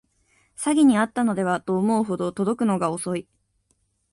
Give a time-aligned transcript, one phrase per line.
[0.57, 3.27] 詐欺にあったのではと思うほど届くのが遅い